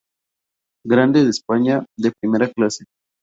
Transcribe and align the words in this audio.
Grande 0.83 1.23
de 1.23 1.29
España 1.29 1.85
de 1.95 2.11
primera 2.19 2.47
clase. 2.51 2.85